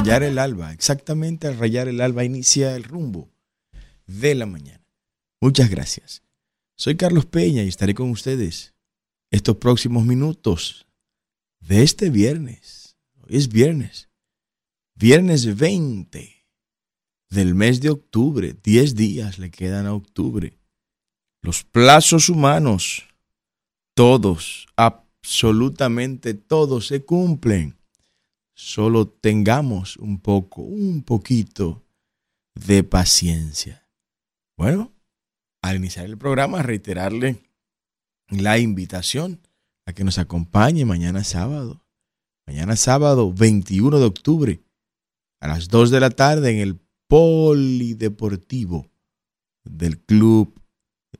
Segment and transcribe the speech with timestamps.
[0.00, 3.28] rayar el alba, exactamente al rayar el alba inicia el rumbo
[4.06, 4.82] de la mañana.
[5.42, 6.22] Muchas gracias.
[6.74, 8.72] Soy Carlos Peña y estaré con ustedes
[9.30, 10.86] estos próximos minutos
[11.60, 12.96] de este viernes.
[13.20, 14.08] Hoy es viernes.
[14.94, 16.46] Viernes 20
[17.28, 18.56] del mes de octubre.
[18.64, 20.58] Diez días le quedan a octubre.
[21.42, 23.06] Los plazos humanos,
[23.94, 27.79] todos, absolutamente todos se cumplen.
[28.62, 31.82] Solo tengamos un poco, un poquito
[32.54, 33.88] de paciencia.
[34.58, 34.92] Bueno,
[35.62, 37.42] al iniciar el programa, reiterarle
[38.28, 39.40] la invitación
[39.86, 41.82] a que nos acompañe mañana sábado.
[42.46, 44.60] Mañana sábado 21 de octubre
[45.40, 48.90] a las 2 de la tarde en el Polideportivo
[49.64, 50.60] del Club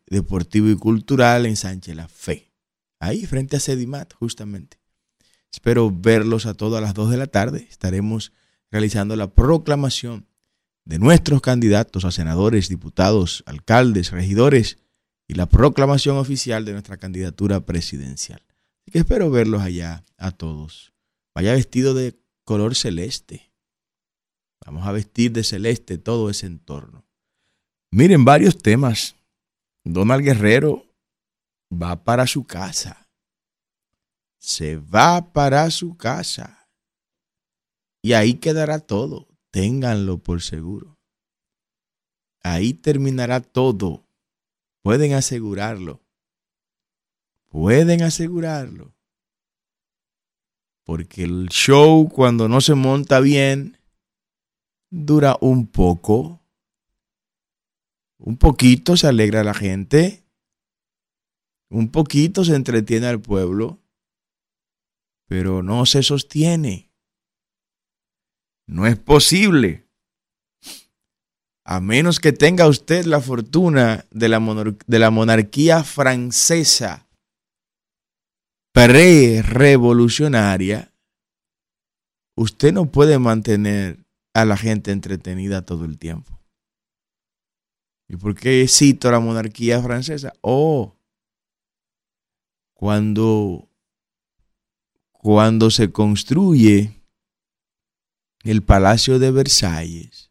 [0.06, 2.52] Deportivo y Cultural en Sánchez La Fe.
[3.00, 4.79] Ahí frente a Sedimat, justamente.
[5.52, 7.66] Espero verlos a todas las 2 de la tarde.
[7.70, 8.32] Estaremos
[8.70, 10.26] realizando la proclamación
[10.84, 14.78] de nuestros candidatos a senadores, diputados, alcaldes, regidores
[15.28, 18.42] y la proclamación oficial de nuestra candidatura presidencial.
[18.82, 20.92] Así que espero verlos allá a todos.
[21.34, 23.52] Vaya vestido de color celeste.
[24.64, 27.06] Vamos a vestir de celeste todo ese entorno.
[27.92, 29.16] Miren varios temas.
[29.84, 30.86] Donald Guerrero
[31.72, 33.08] va para su casa.
[34.40, 36.68] Se va para su casa.
[38.02, 40.98] Y ahí quedará todo ténganlo por seguro.
[42.42, 44.06] Ahí terminará todo.
[44.82, 46.00] Pueden asegurarlo.
[47.48, 48.94] Pueden asegurarlo.
[50.84, 53.78] Porque el show cuando no se monta bien
[54.88, 56.40] dura un poco.
[58.18, 60.24] Un poquito se alegra la gente.
[61.68, 63.79] Un poquito se entretiene al pueblo.
[65.30, 66.92] Pero no se sostiene.
[68.66, 69.86] No es posible.
[71.64, 77.06] A menos que tenga usted la fortuna de la, monarquía francesa
[78.72, 80.92] pre-revolucionaria,
[82.36, 86.40] usted no puede mantener a la gente entretenida todo el tiempo.
[88.08, 90.32] ¿Y por qué cito la monarquía francesa?
[90.40, 90.96] Oh,
[92.74, 93.69] cuando,
[95.22, 97.04] cuando se construye
[98.42, 100.30] el Palacio de Versalles,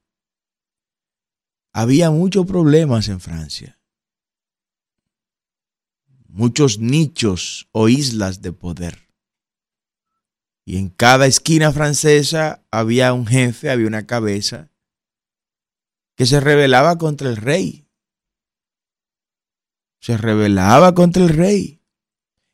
[1.72, 3.80] había muchos problemas en Francia.
[6.28, 9.14] Muchos nichos o islas de poder.
[10.66, 14.72] Y en cada esquina francesa había un jefe, había una cabeza
[16.16, 17.88] que se rebelaba contra el rey.
[20.00, 21.84] Se rebelaba contra el rey.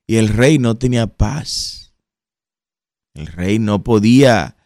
[0.06, 1.84] Y el rey no tenía paz.
[3.16, 4.58] El rey no podía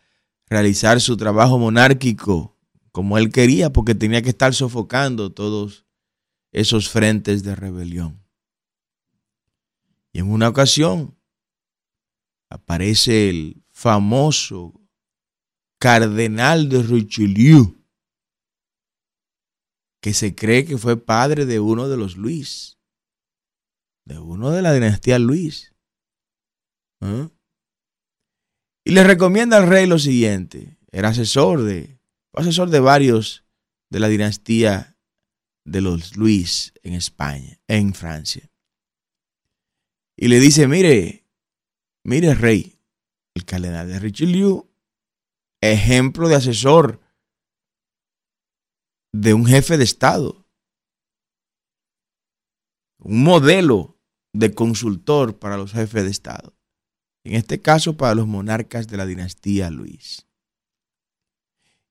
[0.48, 2.58] realizar su trabajo monárquico
[2.92, 5.86] como él quería, porque tenía que estar sofocando todos
[6.52, 8.26] esos frentes de rebelión.
[10.12, 11.16] Y en una ocasión
[12.50, 14.81] aparece el famoso
[15.78, 17.86] cardenal de Richelieu,
[20.02, 22.80] que se cree que fue padre de uno de los Luis,
[24.06, 25.76] de uno de la dinastía Luis.
[27.02, 27.30] ¿Eh?
[28.90, 30.80] Y le recomienda al rey lo siguiente.
[30.92, 32.00] Era asesor de,
[32.34, 33.46] asesor de varios
[33.92, 34.98] de la dinastía
[35.64, 38.50] de los Luis en España, en Francia.
[40.18, 41.28] Y le dice, mire,
[42.04, 42.80] mire rey,
[43.36, 44.72] el cardenal de Richelieu,
[45.62, 47.00] ejemplo de asesor
[49.14, 50.48] de un jefe de Estado,
[52.98, 54.00] un modelo
[54.34, 56.59] de consultor para los jefes de Estado
[57.24, 60.25] en este caso para los monarcas de la dinastía Luis.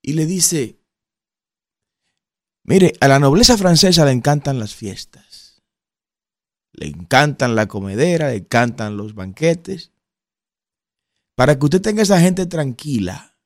[0.02, 0.78] Y le dice,
[2.64, 5.62] mire, a la nobleza francesa le encantan las fiestas,
[6.72, 9.92] le encantan la comedera, le encantan los banquetes.
[11.34, 13.36] Para que usted tenga esa gente tranquila,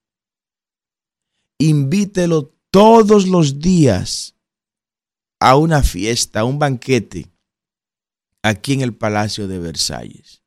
[1.59, 4.35] invítelo todos los días
[5.41, 7.31] a una fiesta, a un banquete,
[8.43, 10.42] aquí en el Palacio de Versalles.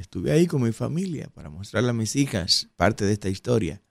[0.00, 3.82] Estuve ahí con mi familia para mostrarle a mis hijas parte de esta historia.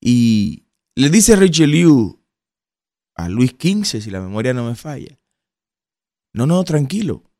[0.00, 0.64] Y
[0.94, 2.18] le dice Richelieu
[3.14, 5.20] a Luis XV, si la memoria no me falla,
[6.32, 7.30] no, no, tranquilo.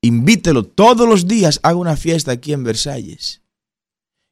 [0.00, 3.42] Invítelo todos los días, haga una fiesta aquí en Versalles.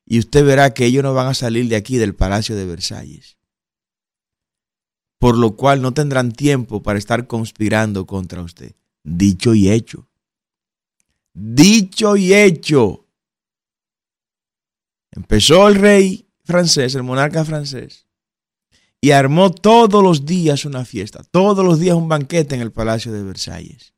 [0.04, 3.38] Y usted verá que ellos no van a salir de aquí del Palacio de Versalles.
[5.20, 8.75] Por lo cual no tendrán tiempo para estar conspirando contra usted.
[9.04, 10.09] Dicho y hecho.
[11.32, 13.06] Dicho y hecho.
[15.12, 18.06] Empezó el rey francés, el monarca francés,
[19.00, 23.12] y armó todos los días una fiesta, todos los días un banquete en el Palacio
[23.12, 23.94] de Versalles.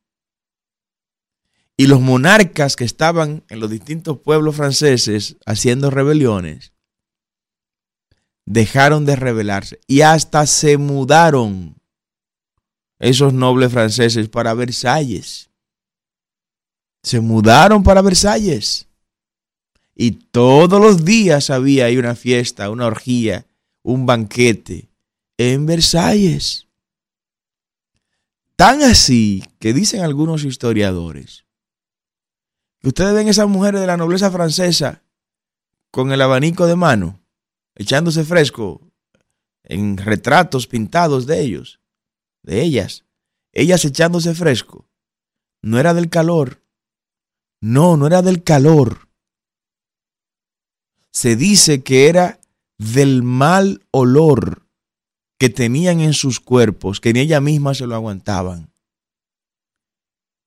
[1.76, 6.73] Y los monarcas que estaban en los distintos pueblos franceses haciendo rebeliones,
[8.46, 11.76] dejaron de rebelarse y hasta se mudaron
[12.99, 15.51] esos nobles franceses para Versalles.
[17.02, 18.87] Se mudaron para Versalles.
[19.94, 23.46] Y todos los días había ahí una fiesta, una orgía,
[23.82, 24.88] un banquete
[25.37, 26.69] en Versalles.
[28.56, 31.44] Tan así que dicen algunos historiadores
[32.81, 35.02] que ustedes ven esas mujeres de la nobleza francesa
[35.90, 37.20] con el abanico de mano,
[37.75, 38.81] echándose fresco
[39.62, 41.81] en retratos pintados de ellos,
[42.43, 43.05] de ellas,
[43.52, 44.88] ellas echándose fresco.
[45.60, 46.61] No era del calor,
[47.62, 49.08] no, no era del calor.
[51.12, 52.40] Se dice que era
[52.76, 54.66] del mal olor
[55.38, 58.72] que tenían en sus cuerpos, que ni ellas mismas se lo aguantaban.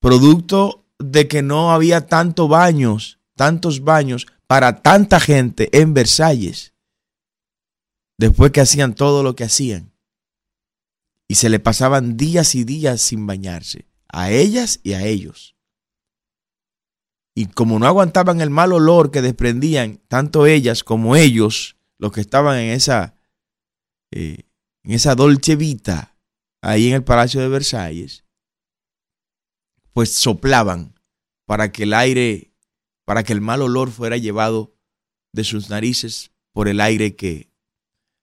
[0.00, 6.74] Producto de que no había tantos baños, tantos baños para tanta gente en Versalles,
[8.18, 9.92] después que hacían todo lo que hacían.
[11.28, 15.55] Y se le pasaban días y días sin bañarse, a ellas y a ellos.
[17.38, 22.22] Y como no aguantaban el mal olor que desprendían tanto ellas como ellos, los que
[22.22, 23.14] estaban en esa,
[24.10, 24.44] eh,
[24.84, 26.16] en esa dolce vita,
[26.62, 28.24] ahí en el Palacio de Versalles,
[29.92, 30.94] pues soplaban
[31.44, 32.54] para que el aire,
[33.04, 34.74] para que el mal olor fuera llevado
[35.34, 37.50] de sus narices por el aire que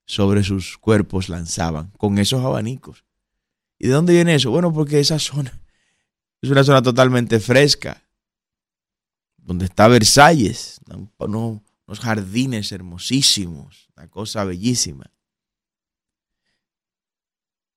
[0.08, 3.06] sobre sus cuerpos lanzaban con esos abanicos.
[3.78, 4.50] ¿Y de dónde viene eso?
[4.50, 5.62] Bueno, porque esa zona
[6.42, 8.04] es una zona totalmente fresca
[9.44, 10.80] donde está Versalles,
[11.18, 15.12] unos jardines hermosísimos, una cosa bellísima.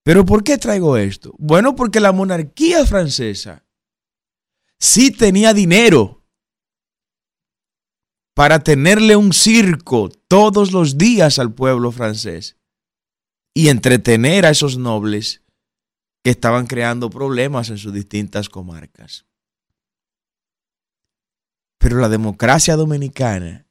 [0.02, 1.34] Pero ¿por qué traigo esto?
[1.38, 3.64] Bueno, porque la monarquía francesa
[4.78, 6.24] sí tenía dinero
[8.34, 12.56] para tenerle un circo todos los días al pueblo francés
[13.54, 15.42] y entretener a esos nobles
[16.22, 19.26] que estaban creando problemas en sus distintas comarcas.
[21.86, 23.64] Pero la democracia dominicana,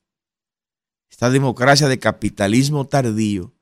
[1.12, 3.54] esta democracia de capitalismo tardío,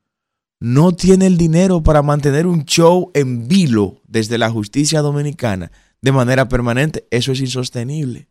[0.60, 6.12] no tiene el dinero para mantener un show en vilo desde la justicia dominicana de
[6.12, 7.04] manera permanente.
[7.10, 8.28] Eso es insostenible.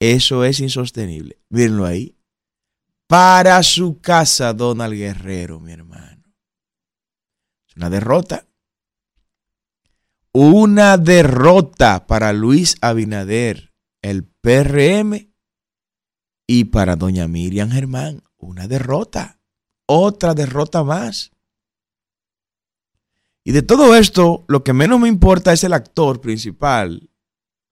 [0.00, 1.38] Eso es insostenible.
[1.50, 2.16] Mírenlo ahí.
[3.06, 6.24] Para su casa, Donald Guerrero, mi hermano.
[7.68, 8.46] Es una derrota.
[10.32, 13.73] Una derrota para Luis Abinader
[14.04, 15.32] el PRM
[16.46, 19.40] y para doña Miriam Germán una derrota,
[19.86, 21.30] otra derrota más.
[23.44, 27.10] Y de todo esto, lo que menos me importa es el actor principal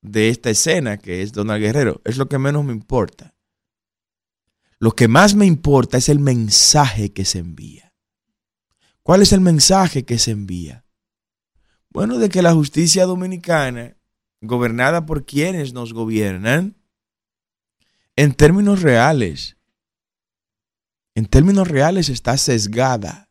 [0.00, 2.00] de esta escena, que es Donald Guerrero.
[2.06, 3.34] Es lo que menos me importa.
[4.78, 7.92] Lo que más me importa es el mensaje que se envía.
[9.02, 10.86] ¿Cuál es el mensaje que se envía?
[11.90, 13.98] Bueno, de que la justicia dominicana
[14.42, 16.76] gobernada por quienes nos gobiernan,
[18.16, 19.56] en términos reales,
[21.14, 23.30] en términos reales está sesgada.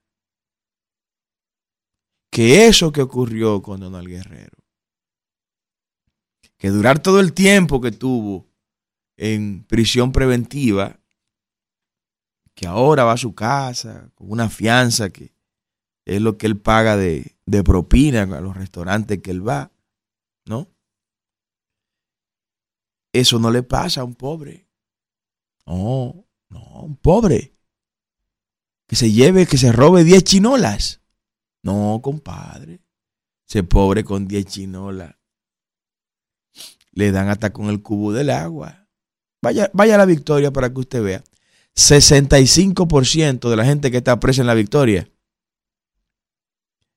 [2.32, 4.58] Que eso que ocurrió con Donald Guerrero,
[6.58, 8.48] que durar todo el tiempo que tuvo
[9.18, 10.98] en prisión preventiva,
[12.56, 15.34] que ahora va a su casa con una fianza que
[16.06, 19.72] es lo que él paga de, de propina a los restaurantes que él va,
[20.46, 20.71] ¿no?
[23.14, 24.68] Eso no le pasa a un pobre.
[25.66, 27.54] No, no, un pobre.
[28.88, 31.02] Que se lleve, que se robe 10 chinolas.
[31.64, 32.82] No, compadre.
[33.48, 35.16] Ese pobre con 10 chinolas.
[36.92, 38.88] Le dan hasta con el cubo del agua.
[39.42, 41.24] Vaya, vaya a la victoria para que usted vea.
[41.76, 45.10] 65% de la gente que está presa en la victoria.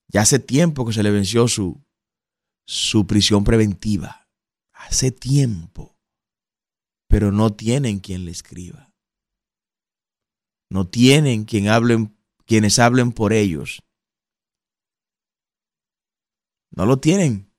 [0.09, 1.80] Ya hace tiempo que se le venció su,
[2.66, 4.28] su prisión preventiva.
[4.73, 5.93] Hace tiempo
[7.14, 8.92] pero no tienen quien le escriba.
[10.68, 13.85] No tienen quien hablen, quienes hablen por ellos.
[16.73, 17.52] No lo tienen.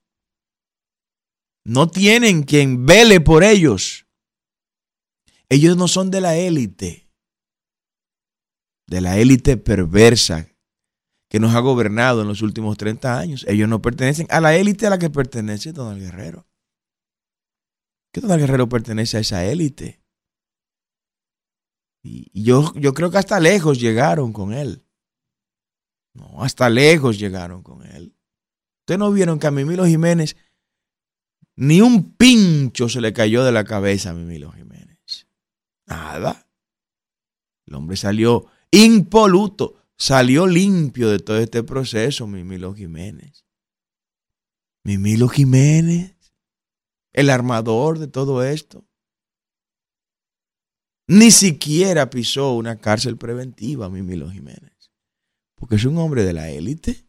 [1.64, 4.06] No tienen quien vele por ellos.
[5.48, 7.08] Ellos no son de la élite,
[8.86, 10.50] de la élite perversa
[11.30, 13.46] que nos ha gobernado en los últimos 30 años.
[13.48, 16.46] Ellos no pertenecen a la élite a la que pertenece Donald Guerrero
[18.16, 20.00] que Donald Guerrero pertenece a esa élite.
[22.02, 24.86] Y yo, yo creo que hasta lejos llegaron con él.
[26.14, 28.16] No, hasta lejos llegaron con él.
[28.80, 30.34] Ustedes no vieron que a Mimilo Jiménez
[31.56, 35.26] ni un pincho se le cayó de la cabeza a Mimilo Jiménez.
[35.84, 36.48] Nada.
[37.66, 43.44] El hombre salió impoluto, salió limpio de todo este proceso, Mimilo Jiménez.
[44.84, 46.15] Mimilo Jiménez,
[47.16, 48.84] el armador de todo esto.
[51.08, 54.92] Ni siquiera pisó una cárcel preventiva, Mimilo Jiménez.
[55.56, 57.06] Porque es un hombre de la élite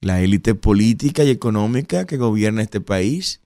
[0.00, 3.42] la élite política y económica que gobierna este país,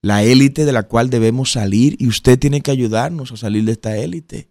[0.00, 3.72] la élite de la cual debemos salir y usted tiene que ayudarnos a salir de
[3.72, 4.50] esta élite.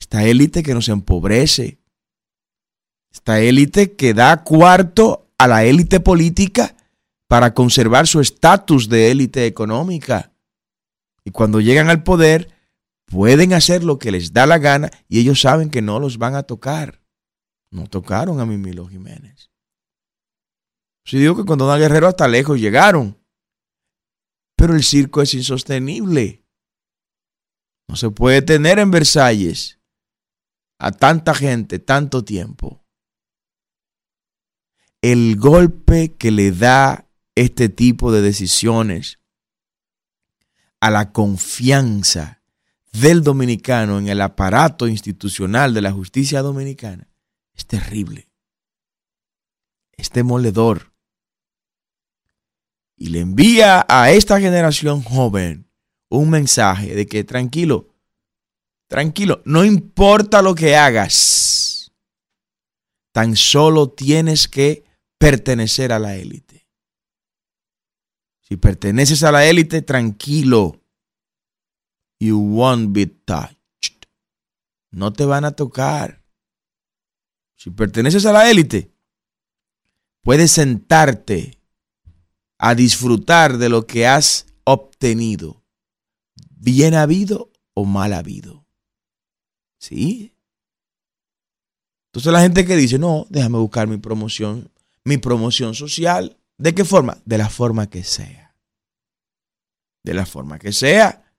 [0.00, 1.78] Esta élite que nos empobrece,
[3.12, 6.76] esta élite que da cuarto a la élite política
[7.28, 10.32] para conservar su estatus de élite económica.
[11.24, 12.52] Y cuando llegan al poder,
[13.06, 16.34] pueden hacer lo que les da la gana y ellos saben que no los van
[16.34, 17.00] a tocar.
[17.70, 19.50] No tocaron a Mimilo Jiménez.
[21.06, 23.18] Si digo que con Don Guerrero hasta lejos llegaron.
[24.56, 26.44] Pero el circo es insostenible.
[27.88, 29.80] No se puede tener en Versalles
[30.78, 32.84] a tanta gente tanto tiempo.
[35.02, 39.18] El golpe que le da este tipo de decisiones
[40.80, 42.42] a la confianza
[42.92, 47.08] del dominicano en el aparato institucional de la justicia dominicana
[47.54, 48.28] es terrible,
[49.92, 50.92] es demoledor.
[52.96, 55.68] Y le envía a esta generación joven
[56.08, 57.88] un mensaje de que tranquilo,
[58.86, 61.92] tranquilo, no importa lo que hagas,
[63.12, 64.84] tan solo tienes que
[65.18, 66.63] pertenecer a la élite.
[68.46, 70.80] Si perteneces a la élite, tranquilo.
[72.20, 74.06] You won't be touched.
[74.90, 76.22] No te van a tocar.
[77.56, 78.92] Si perteneces a la élite,
[80.22, 81.58] puedes sentarte
[82.58, 85.64] a disfrutar de lo que has obtenido,
[86.50, 88.66] bien habido o mal habido.
[89.78, 90.34] ¿Sí?
[92.08, 94.70] Entonces la gente que dice, no, déjame buscar mi promoción,
[95.02, 97.18] mi promoción social, ¿de qué forma?
[97.24, 98.56] De la forma que sea.
[100.02, 101.32] De la forma que sea.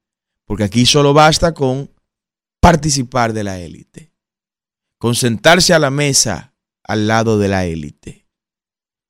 [0.46, 1.92] Porque aquí solo basta con
[2.60, 4.16] participar de la élite
[5.06, 8.28] con sentarse a la mesa al lado de la élite.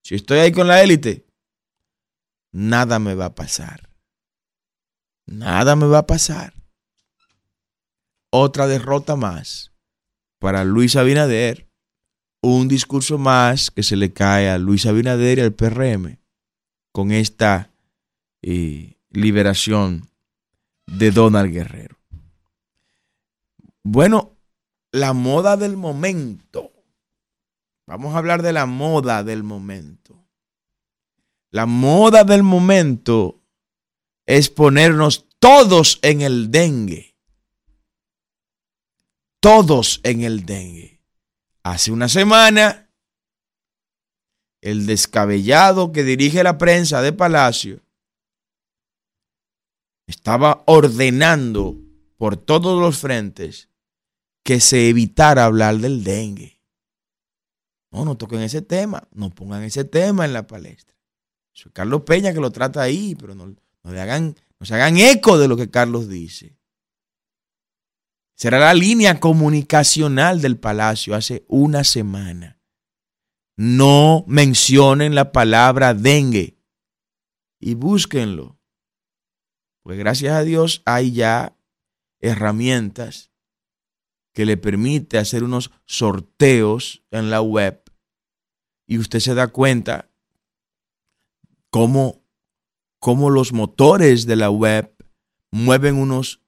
[0.04, 1.26] Si estoy ahí con la élite,
[2.52, 3.90] nada me va a pasar.
[5.26, 6.54] Nada me va a pasar.
[8.30, 9.72] Otra derrota más
[10.40, 11.65] para Luis Abinader.
[12.48, 16.20] Un discurso más que se le cae a Luis Abinader y al PRM
[16.92, 17.72] con esta
[18.44, 20.12] eh, liberación
[20.86, 21.98] de Donald Guerrero.
[23.82, 24.38] Bueno,
[24.92, 26.72] la moda del momento.
[27.88, 30.16] Vamos a hablar de la moda del momento.
[31.50, 33.42] La moda del momento
[34.28, 37.16] es ponernos todos en el dengue.
[39.40, 40.95] Todos en el dengue.
[41.66, 42.92] Hace una semana,
[44.62, 47.82] el descabellado que dirige la prensa de Palacio
[50.06, 51.76] estaba ordenando
[52.18, 53.70] por todos los frentes
[54.44, 56.62] que se evitara hablar del dengue.
[57.92, 60.96] No, no toquen ese tema, no pongan ese tema en la palestra.
[61.52, 63.56] Soy Carlos Peña que lo trata ahí, pero no,
[63.86, 66.60] le hagan, no se hagan eco de lo que Carlos dice.
[68.36, 72.60] Será la línea comunicacional del palacio hace una semana.
[73.58, 76.60] No mencionen la palabra dengue
[77.62, 78.60] y búsquenlo.
[79.84, 81.58] Pues gracias a Dios hay ya
[82.20, 83.32] herramientas
[84.34, 87.82] que le permite hacer unos sorteos en la web
[88.86, 90.12] y usted se da cuenta
[91.70, 92.22] cómo,
[93.00, 94.94] cómo los motores de la web
[95.52, 96.42] mueven unos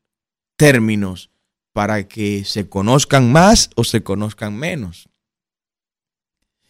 [0.58, 1.32] términos
[1.77, 5.10] para que se conozcan más o se conozcan menos.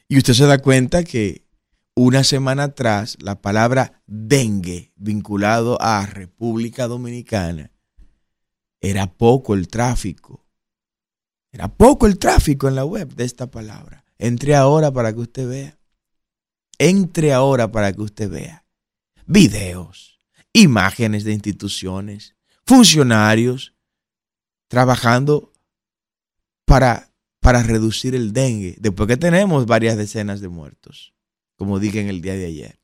[0.09, 1.47] Y usted se da cuenta que
[1.95, 7.71] una semana atrás la palabra dengue vinculado a República Dominicana
[8.81, 10.45] era poco el tráfico
[11.53, 14.03] era poco el tráfico en la web de esta palabra.
[14.17, 15.79] Entre ahora para que usted vea.
[16.79, 18.65] Entre ahora para que usted vea.
[19.25, 20.19] Videos,
[20.51, 22.35] imágenes de instituciones,
[22.65, 23.76] funcionarios
[24.67, 25.53] trabajando
[26.65, 31.13] para, para reducir el dengue, después que tenemos varias decenas de muertos,
[31.55, 32.79] como dije en el día de ayer.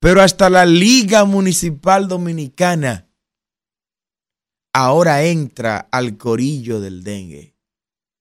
[0.00, 3.08] Pero hasta la Liga Municipal Dominicana
[4.74, 7.56] ahora entra al corillo del dengue.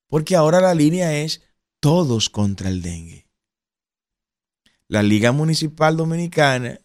[0.07, 1.41] Porque ahora la línea es
[1.81, 3.27] todos contra el dengue.
[4.87, 6.79] La Liga Municipal Dominicana,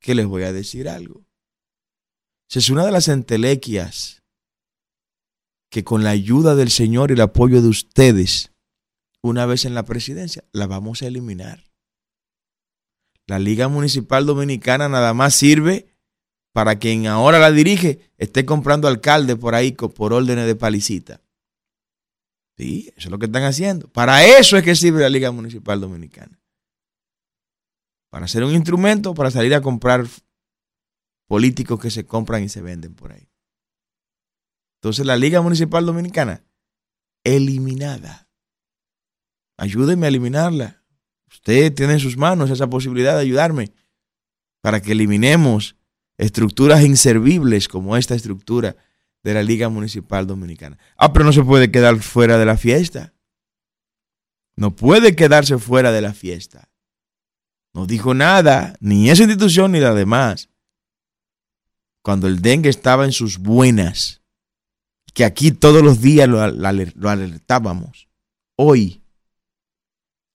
[0.00, 1.27] que les voy a decir algo.
[2.56, 4.22] Es una de las entelequias
[5.70, 8.52] que con la ayuda del Señor y el apoyo de ustedes,
[9.22, 11.64] una vez en la presidencia, la vamos a eliminar.
[13.26, 15.94] La Liga Municipal Dominicana nada más sirve
[16.54, 21.20] para quien ahora la dirige esté comprando alcalde por ahí por órdenes de palicita.
[22.56, 23.88] Sí, eso es lo que están haciendo.
[23.88, 26.40] Para eso es que sirve la Liga Municipal Dominicana.
[28.10, 30.06] Para ser un instrumento para salir a comprar
[31.28, 33.30] políticos que se compran y se venden por ahí.
[34.80, 36.42] Entonces la Liga Municipal Dominicana,
[37.22, 38.28] eliminada.
[39.56, 40.82] Ayúdeme a eliminarla.
[41.30, 43.72] Usted tiene en sus manos esa posibilidad de ayudarme
[44.62, 45.76] para que eliminemos
[46.16, 48.76] estructuras inservibles como esta estructura
[49.22, 50.78] de la Liga Municipal Dominicana.
[50.96, 53.12] Ah, pero no se puede quedar fuera de la fiesta.
[54.56, 56.70] No puede quedarse fuera de la fiesta.
[57.74, 60.48] No dijo nada, ni esa institución ni la demás.
[62.08, 64.22] Cuando el dengue estaba en sus buenas,
[65.12, 68.08] que aquí todos los días lo, alertábamos.
[68.56, 69.02] Hoy,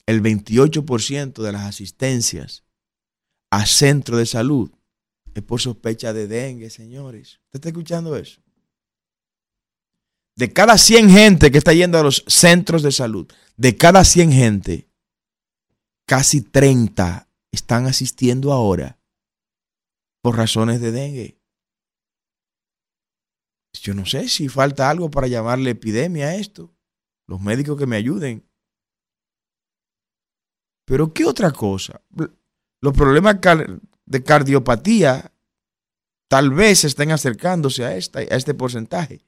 [0.06, 2.64] el 28% de las asistencias
[3.50, 4.70] a centro de salud
[5.34, 7.40] es por sospecha de dengue, señores.
[7.46, 8.40] ¿Usted está escuchando eso?
[10.36, 13.26] De cada 100 gente que está yendo a los centros de salud,
[13.58, 14.88] de cada 100 gente,
[16.06, 19.00] casi 30 están asistiendo ahora
[20.22, 21.43] por razones de dengue.
[23.82, 26.74] Yo no sé si falta algo para llamarle epidemia a esto.
[27.28, 28.48] Los médicos que me ayuden.
[30.86, 32.02] Pero ¿qué otra cosa?
[32.82, 33.38] Los problemas
[34.06, 35.32] de cardiopatía
[36.28, 39.26] tal vez estén acercándose a, esta, a este porcentaje.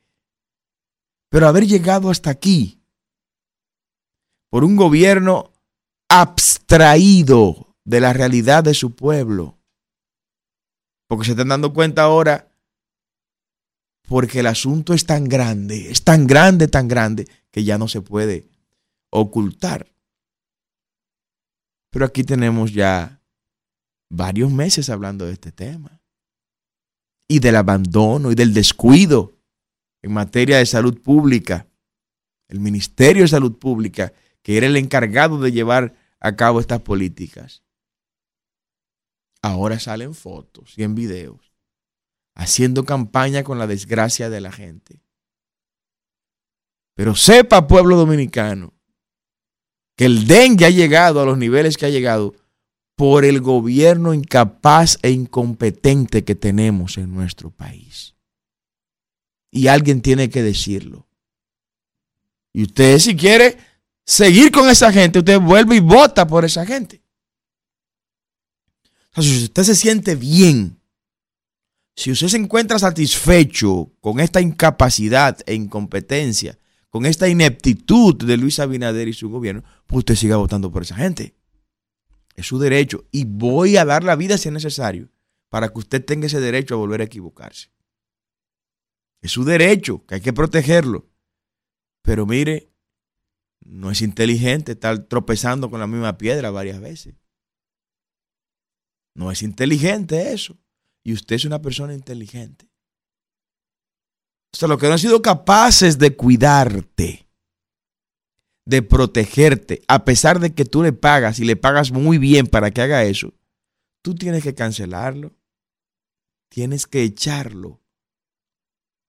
[1.30, 2.82] Pero haber llegado hasta aquí
[4.50, 5.52] por un gobierno
[6.10, 9.58] abstraído de la realidad de su pueblo,
[11.08, 12.52] porque se están dando cuenta ahora,
[14.08, 18.02] porque el asunto es tan grande, es tan grande, tan grande, que ya no se
[18.02, 18.48] puede
[19.10, 19.92] ocultar.
[21.90, 23.22] Pero aquí tenemos ya
[24.10, 26.02] varios meses hablando de este tema.
[27.28, 29.34] Y del abandono y del descuido
[30.04, 31.68] en materia de salud pública.
[32.48, 34.14] El Ministerio de Salud Pública,
[34.44, 37.64] que era el encargado de llevar a cabo estas políticas.
[39.42, 41.45] Ahora salen fotos y en videos
[42.36, 45.02] haciendo campaña con la desgracia de la gente.
[46.94, 48.74] Pero sepa, pueblo dominicano,
[49.96, 52.36] que el dengue ha llegado a los niveles que ha llegado
[52.96, 58.16] por el gobierno incapaz e incompetente que tenemos en nuestro país.
[59.52, 61.08] Y alguien tiene que decirlo.
[62.54, 63.58] Y usted si quiere
[64.06, 67.02] seguir con esa gente, usted vuelve y vota por esa gente.
[69.18, 70.75] si usted se siente bien,
[71.96, 78.60] si usted se encuentra satisfecho con esta incapacidad e incompetencia, con esta ineptitud de Luis
[78.60, 81.36] Abinader y su gobierno, pues usted siga votando por esa gente.
[82.36, 83.06] Es su derecho.
[83.12, 85.10] Y voy a dar la vida si es necesario
[85.50, 87.70] para que usted tenga ese derecho a volver a equivocarse.
[89.22, 91.10] Es su derecho, que hay que protegerlo.
[92.02, 92.72] Pero mire,
[93.62, 97.16] no es inteligente estar tropezando con la misma piedra varias veces.
[99.16, 100.58] No es inteligente eso.
[101.06, 102.68] Y usted es una persona inteligente.
[104.52, 107.30] O sea, lo que no han sido capaces de cuidarte,
[108.66, 112.72] de protegerte, a pesar de que tú le pagas y le pagas muy bien para
[112.72, 113.34] que haga eso,
[114.02, 115.38] tú tienes que cancelarlo.
[116.50, 117.84] Tienes que echarlo.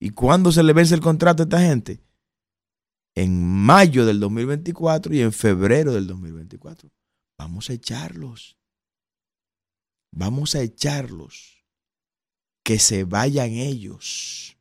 [0.01, 2.03] ¿Y cuándo se le vence el contrato a esta gente?
[3.15, 6.91] En mayo del 2024 y en febrero del 2024.
[7.39, 8.59] Vamos a echarlos.
[10.13, 11.56] Vamos a echarlos.
[12.67, 14.59] Que se vayan ellos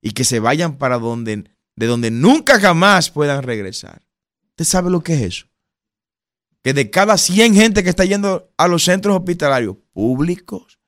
[0.00, 4.06] y que se vayan para donde, de donde nunca jamás puedan regresar.
[4.50, 5.46] ¿Usted sabe lo que es eso?
[6.62, 10.78] Que de cada 100 gente que está yendo a los centros hospitalarios públicos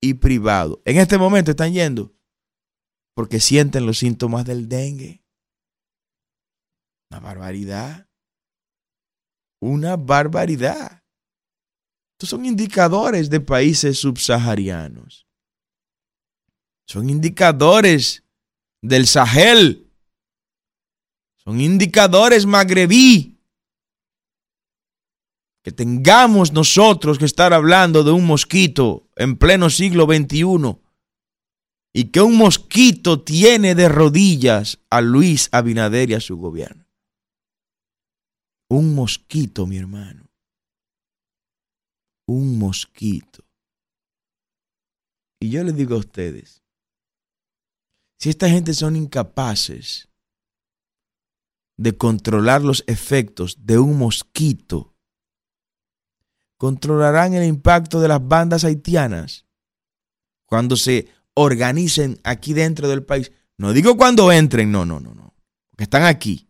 [0.00, 2.14] y privados, en este momento están yendo
[3.16, 5.24] porque sienten los síntomas del dengue.
[7.10, 8.08] Una barbaridad.
[9.60, 11.02] Una barbaridad.
[12.12, 15.23] Estos son indicadores de países subsaharianos.
[16.86, 18.24] Son indicadores
[18.82, 19.90] del Sahel.
[21.36, 23.38] Son indicadores magrebí.
[25.62, 30.78] Que tengamos nosotros que estar hablando de un mosquito en pleno siglo XXI
[31.94, 36.84] y que un mosquito tiene de rodillas a Luis Abinader y a su gobierno.
[38.68, 40.26] Un mosquito, mi hermano.
[42.26, 43.44] Un mosquito.
[45.40, 46.63] Y yo les digo a ustedes,
[48.18, 50.08] si esta gente son incapaces
[51.76, 54.94] de controlar los efectos de un mosquito,
[56.56, 59.44] controlarán el impacto de las bandas haitianas
[60.46, 63.32] cuando se organicen aquí dentro del país.
[63.58, 65.34] No digo cuando entren, no, no, no, no,
[65.70, 66.48] porque están aquí.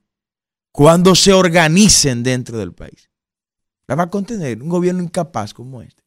[0.72, 3.10] Cuando se organicen dentro del país.
[3.86, 6.02] ¿La va a contener un gobierno incapaz como este?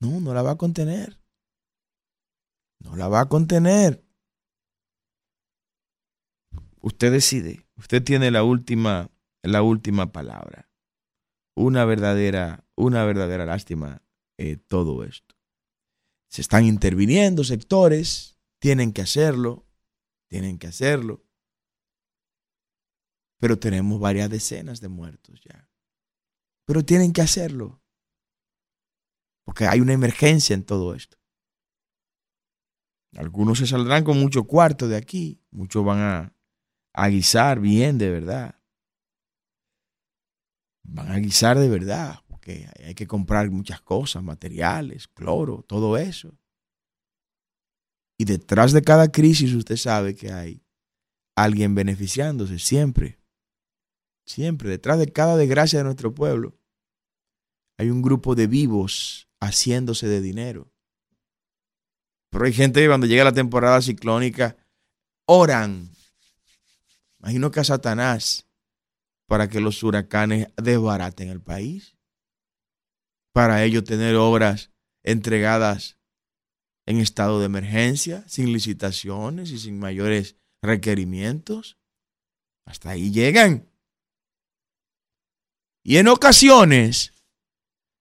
[0.00, 1.18] No, no la va a contener.
[2.80, 4.04] No la va a contener.
[6.88, 7.66] Usted decide.
[7.76, 9.10] Usted tiene la última,
[9.42, 10.70] la última palabra.
[11.54, 14.00] Una verdadera, una verdadera lástima
[14.38, 15.34] eh, todo esto.
[16.30, 19.66] Se están interviniendo sectores, tienen que hacerlo,
[20.28, 21.26] tienen que hacerlo.
[23.38, 25.68] Pero tenemos varias decenas de muertos ya.
[26.64, 27.82] Pero tienen que hacerlo.
[29.44, 31.18] Porque hay una emergencia en todo esto.
[33.14, 36.37] Algunos se saldrán con mucho cuarto de aquí, muchos van a,
[36.94, 38.54] a guisar bien de verdad.
[40.84, 42.20] Van a guisar de verdad
[42.84, 46.36] hay que comprar muchas cosas, materiales, cloro, todo eso.
[48.18, 50.62] Y detrás de cada crisis usted sabe que hay
[51.36, 53.18] alguien beneficiándose siempre.
[54.26, 56.58] Siempre, detrás de cada desgracia de nuestro pueblo,
[57.78, 60.72] hay un grupo de vivos haciéndose de dinero.
[62.30, 64.56] Pero hay gente que cuando llega la temporada ciclónica,
[65.26, 65.90] oran.
[67.20, 68.46] Imagino que a Satanás
[69.26, 71.96] para que los huracanes desbaraten el país
[73.32, 74.72] para ello tener obras
[75.04, 75.98] entregadas
[76.86, 81.78] en estado de emergencia, sin licitaciones y sin mayores requerimientos.
[82.66, 83.70] Hasta ahí llegan.
[85.84, 87.12] Y en ocasiones,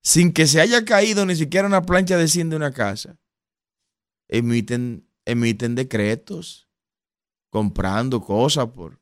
[0.01, 3.19] sin que se haya caído ni siquiera una plancha de cien de una casa,
[4.29, 6.67] emiten, emiten decretos
[7.49, 8.99] comprando cosas por,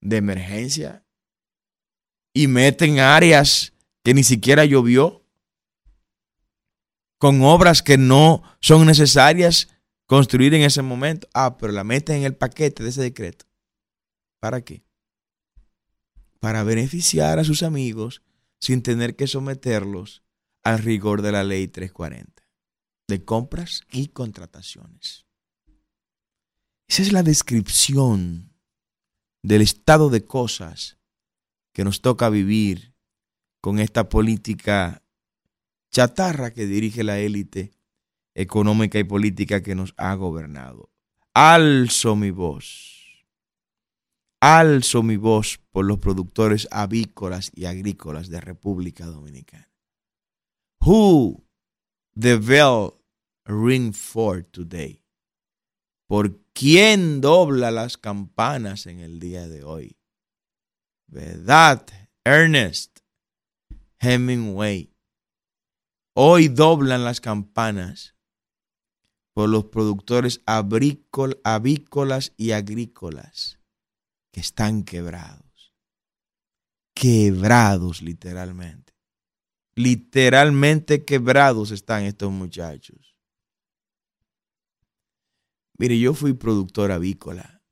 [0.00, 1.04] de emergencia
[2.32, 5.26] y meten áreas que ni siquiera llovió
[7.18, 9.68] con obras que no son necesarias
[10.06, 11.28] construir en ese momento.
[11.34, 13.46] Ah, pero la meten en el paquete de ese decreto.
[14.40, 14.82] ¿Para qué?
[16.40, 18.22] Para beneficiar a sus amigos
[18.58, 20.22] sin tener que someterlos
[20.62, 22.42] al rigor de la ley 340
[23.10, 25.26] de compras y contrataciones.
[26.88, 28.49] Esa es la descripción
[29.42, 30.98] del estado de cosas
[31.72, 32.94] que nos toca vivir
[33.60, 35.02] con esta política
[35.90, 37.72] chatarra que dirige la élite
[38.34, 40.90] económica y política que nos ha gobernado.
[41.34, 43.26] Alzo mi voz.
[44.40, 49.68] Alzo mi voz por los productores avícolas y agrícolas de República Dominicana.
[50.80, 51.44] Who
[52.18, 52.94] the bell
[53.44, 54.99] ring for today?
[56.10, 59.96] ¿Por quién dobla las campanas en el día de hoy?
[61.06, 61.86] ¿Verdad?
[62.24, 62.98] Ernest
[64.00, 64.92] Hemingway
[66.16, 68.16] Hoy doblan las campanas
[69.34, 73.60] por los productores avícolas y agrícolas
[74.32, 75.72] que están quebrados.
[76.92, 78.94] Quebrados literalmente.
[79.76, 83.09] Literalmente quebrados están estos muchachos.
[85.80, 87.64] Mire, yo fui productor avícola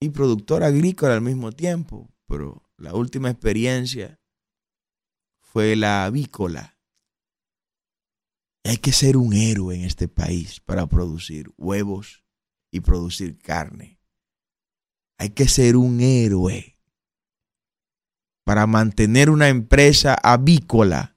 [0.00, 4.20] y productor agrícola al mismo tiempo, pero la última experiencia
[5.40, 6.76] fue la avícola.
[8.64, 12.24] Hay que ser un héroe en este país para producir huevos
[12.72, 14.00] y producir carne.
[15.18, 16.80] Hay que ser un héroe
[18.44, 21.16] para mantener una empresa avícola.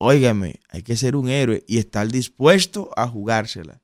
[0.00, 3.83] Óigame, hay que ser un héroe y estar dispuesto a jugársela.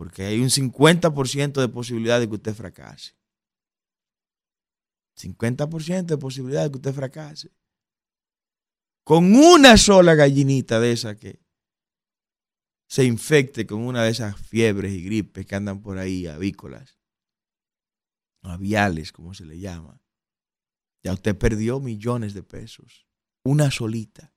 [0.00, 3.12] Porque hay un 50% de posibilidad de que usted fracase.
[5.14, 7.50] 50% de posibilidad de que usted fracase
[9.04, 11.44] con una sola gallinita de esa que
[12.88, 16.98] se infecte con una de esas fiebres y gripes que andan por ahí, avícolas,
[18.40, 20.00] aviales, como se le llama,
[21.04, 23.06] ya usted perdió millones de pesos.
[23.44, 24.34] Una solita.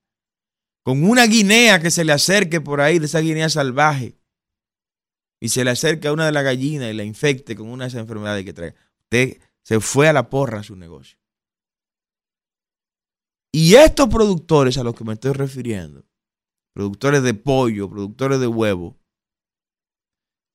[0.83, 4.19] Con una guinea que se le acerque por ahí, de esa guinea salvaje,
[5.43, 7.89] y se le acerque a una de las gallinas y la infecte con una de
[7.89, 11.19] esas enfermedades que trae, usted se fue a la porra a su negocio.
[13.51, 16.05] Y estos productores a los que me estoy refiriendo,
[16.71, 18.97] productores de pollo, productores de huevo,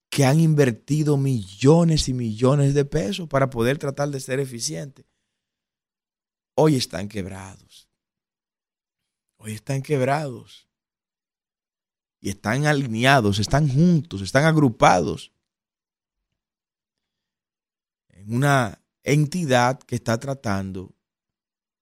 [0.08, 5.04] que han invertido millones y millones de pesos para poder tratar de ser eficientes,
[6.56, 7.90] hoy están quebrados.
[9.36, 10.67] Hoy están quebrados.
[12.20, 15.32] Y están alineados, están juntos, están agrupados
[18.08, 20.94] en una entidad que está tratando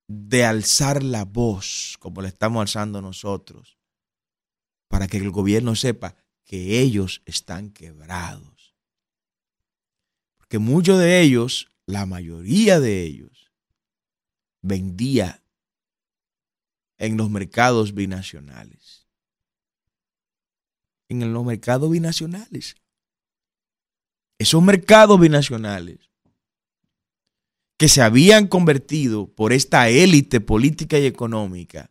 [0.09, 3.79] de alzar la voz, como la estamos alzando nosotros,
[4.89, 8.77] para que el gobierno sepa que ellos están quebrados.
[10.37, 13.53] Porque muchos de ellos, la mayoría de ellos,
[14.63, 15.43] vendía
[16.99, 19.06] en los mercados binacionales.
[21.09, 22.77] En los mercados binacionales.
[24.39, 25.99] Esos mercados binacionales
[27.79, 31.91] que se habían convertido por esta élite política y económica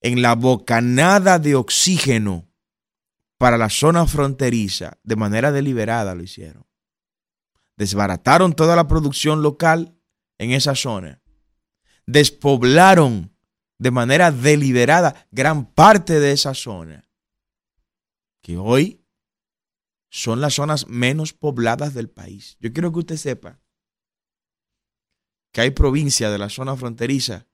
[0.00, 2.46] en la bocanada de oxígeno
[3.38, 6.66] para la zona fronteriza, de manera deliberada lo hicieron.
[7.76, 9.98] Desbarataron toda la producción local
[10.38, 11.22] en esa zona.
[12.06, 13.34] Despoblaron
[13.78, 17.08] de manera deliberada gran parte de esa zona,
[18.44, 19.02] que hoy
[20.10, 22.58] son las zonas menos pobladas del país.
[22.60, 23.60] Yo quiero que usted sepa
[25.50, 27.48] que hay provincias de la zona fronteriza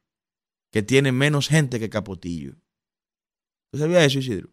[0.73, 2.57] que tienen menos gente que Capotillo.
[3.73, 4.53] ¿Usted sabía eso, Isidro?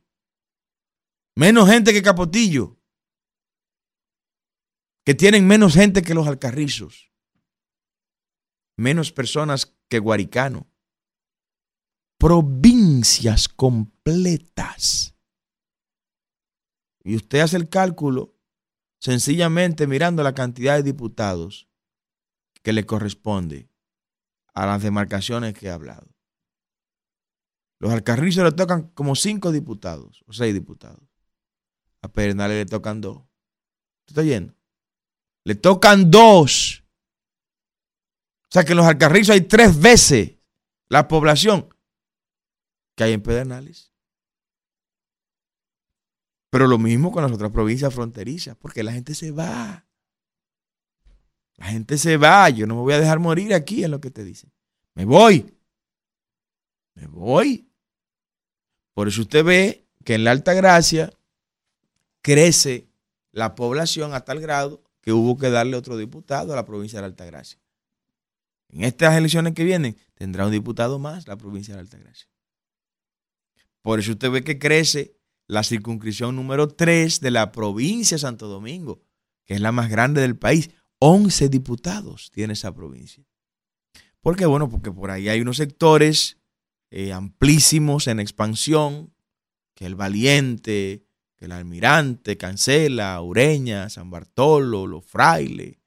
[1.36, 2.80] Menos gente que Capotillo.
[5.06, 7.12] Que tienen menos gente que los Alcarrizos.
[8.78, 10.72] Menos personas que Guaricano.
[12.20, 15.17] Provincias completas.
[17.08, 18.36] Y usted hace el cálculo
[19.00, 21.70] sencillamente mirando la cantidad de diputados
[22.64, 23.70] que le corresponde
[24.54, 26.14] a las demarcaciones que he hablado.
[27.80, 31.08] Los alcarrizos le tocan como cinco diputados o seis diputados.
[32.02, 33.20] A Pedernales le tocan dos.
[33.20, 34.54] ¿Usted está yendo?
[35.46, 36.84] Le tocan dos.
[38.44, 40.32] O sea que en los alcarrizos hay tres veces
[40.90, 41.74] la población
[42.96, 43.94] que hay en Pedernales.
[46.50, 49.86] Pero lo mismo con las otras provincias fronterizas, porque la gente se va.
[51.56, 54.12] La gente se va, yo no me voy a dejar morir aquí, es lo que
[54.12, 54.52] te dicen.
[54.94, 55.54] Me voy.
[56.94, 57.70] Me voy.
[58.94, 61.12] Por eso usted ve que en la Alta Gracia
[62.22, 62.88] crece
[63.32, 67.02] la población a tal grado que hubo que darle otro diputado a la provincia de
[67.02, 67.60] la Alta Gracia.
[68.70, 72.28] En estas elecciones que vienen tendrá un diputado más la provincia de la Alta Gracia.
[73.82, 75.17] Por eso usted ve que crece
[75.48, 79.02] la circunscripción número 3 de la provincia de Santo Domingo,
[79.46, 80.70] que es la más grande del país.
[81.00, 83.24] 11 diputados tiene esa provincia.
[84.20, 84.46] ¿Por qué?
[84.46, 86.38] Bueno, porque por ahí hay unos sectores
[86.90, 89.14] eh, amplísimos en expansión,
[89.74, 91.06] que el Valiente,
[91.36, 95.78] que el Almirante, Cancela, Ureña, San Bartolo, Los Frailes,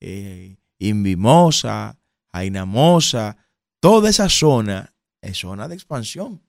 [0.00, 1.98] eh, Invimosa,
[2.30, 3.36] Ainamosa,
[3.80, 6.42] toda esa zona es zona de expansión.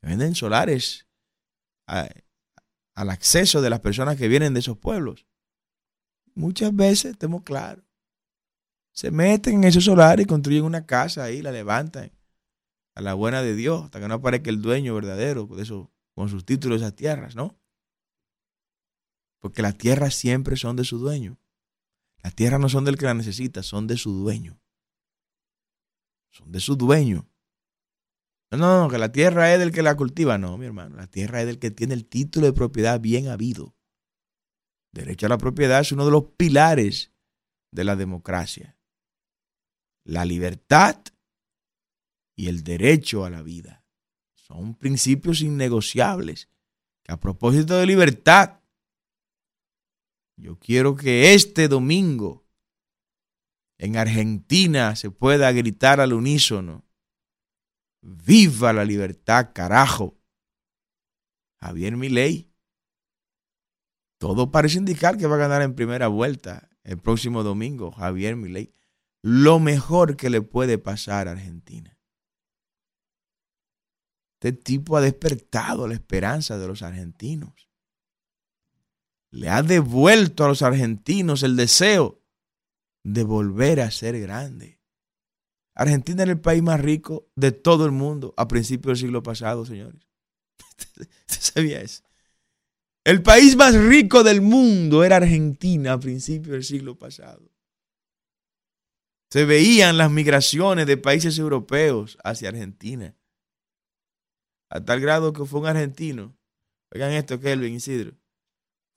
[0.00, 1.06] Venden solares
[2.94, 5.26] al acceso de las personas que vienen de esos pueblos
[6.34, 7.84] muchas veces, estemos claros,
[8.92, 12.12] se meten en esos solares y construyen una casa ahí, la levantan
[12.94, 16.28] a la buena de Dios, hasta que no aparezca el dueño verdadero de eso, con
[16.28, 17.58] sus títulos de esas tierras, ¿no?
[19.40, 21.38] Porque las tierras siempre son de su dueño.
[22.22, 24.60] Las tierras no son del que las necesita, son de su dueño.
[26.30, 27.26] Son de su dueño.
[28.52, 30.36] No, no, no, que la tierra es del que la cultiva.
[30.36, 33.74] No, mi hermano, la tierra es del que tiene el título de propiedad bien habido.
[34.92, 37.12] Derecho a la propiedad es uno de los pilares
[37.70, 38.76] de la democracia.
[40.04, 40.98] La libertad
[42.36, 43.84] y el derecho a la vida
[44.34, 46.50] son principios innegociables.
[47.02, 48.60] Que a propósito de libertad,
[50.36, 52.44] yo quiero que este domingo
[53.78, 56.84] en Argentina se pueda gritar al unísono.
[58.02, 60.18] Viva la libertad, carajo.
[61.60, 62.52] Javier Milei
[64.22, 68.72] todo parece indicar que va a ganar en primera vuelta el próximo domingo Javier Milei.
[69.20, 71.98] Lo mejor que le puede pasar a Argentina.
[74.34, 77.68] Este tipo ha despertado la esperanza de los argentinos.
[79.32, 82.22] Le ha devuelto a los argentinos el deseo
[83.02, 84.80] de volver a ser grande.
[85.74, 89.64] Argentina era el país más rico de todo el mundo a principios del siglo pasado,
[89.64, 90.02] señores.
[90.98, 92.02] ¿Usted sabía eso?
[93.04, 97.50] El país más rico del mundo era Argentina a principios del siglo pasado.
[99.30, 103.16] Se veían las migraciones de países europeos hacia Argentina.
[104.68, 106.36] A tal grado que fue un argentino.
[106.94, 108.14] Oigan esto, Kelvin Isidro.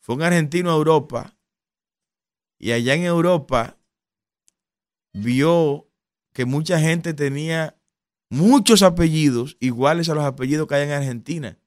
[0.02, 1.36] fue un argentino a Europa
[2.60, 3.80] y allá en Europa
[5.14, 5.90] vio
[6.36, 7.80] que mucha gente tenía
[8.30, 11.58] muchos apellidos iguales a los apellidos que hay en Argentina.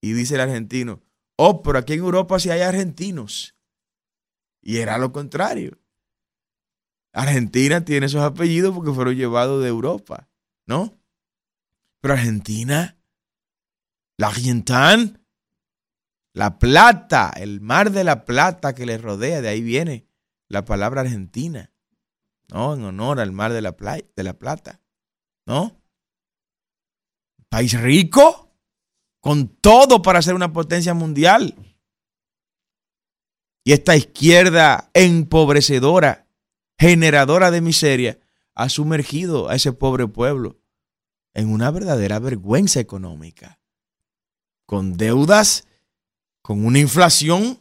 [0.00, 1.02] Y dice el argentino,
[1.36, 3.56] oh, pero aquí en Europa sí hay argentinos.
[4.62, 5.76] Y era lo contrario.
[7.12, 10.28] Argentina tiene esos apellidos porque fueron llevados de Europa,
[10.64, 10.96] ¿no?
[12.00, 12.96] Pero Argentina,
[14.18, 15.26] la Argentan,
[16.32, 20.06] la Plata, el mar de la Plata que le rodea, de ahí viene
[20.48, 21.72] la palabra Argentina,
[22.48, 22.74] ¿no?
[22.74, 24.80] En honor al mar de la, de la Plata,
[25.46, 25.80] ¿no?
[27.48, 28.50] País rico,
[29.20, 31.54] con todo para ser una potencia mundial.
[33.64, 36.28] Y esta izquierda empobrecedora,
[36.78, 38.20] generadora de miseria,
[38.54, 40.60] ha sumergido a ese pobre pueblo
[41.34, 43.60] en una verdadera vergüenza económica,
[44.66, 45.66] con deudas
[46.46, 47.60] con una inflación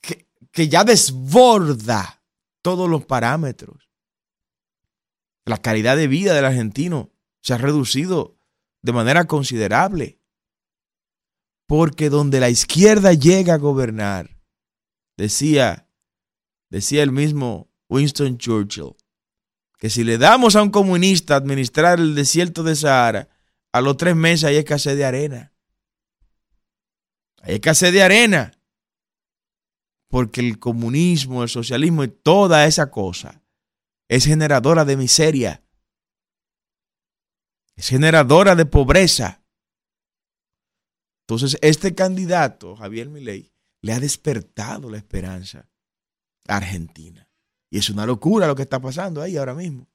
[0.00, 2.15] que, ya desborda
[2.66, 3.92] todos los parámetros.
[5.44, 8.40] La calidad de vida del argentino se ha reducido
[8.82, 10.20] de manera considerable.
[11.68, 14.42] Porque donde la izquierda llega a gobernar,
[15.16, 15.88] decía,
[16.68, 18.96] decía el mismo Winston Churchill,
[19.78, 23.28] que si le damos a un comunista administrar el desierto de Sahara,
[23.70, 25.52] a los tres meses hay escasez de arena.
[27.42, 28.55] Hay escasez de arena.
[30.08, 33.42] Porque el comunismo, el socialismo y toda esa cosa
[34.08, 35.62] es generadora de miseria.
[37.74, 39.42] Es generadora de pobreza.
[41.22, 45.68] Entonces, este candidato, Javier Milei, le ha despertado la esperanza
[46.46, 47.28] a Argentina.
[47.68, 49.88] Y es una locura lo que está pasando ahí ahora mismo.